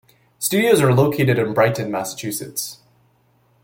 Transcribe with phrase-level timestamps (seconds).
[0.39, 2.79] Studios are located in Brighton, Massachusetts.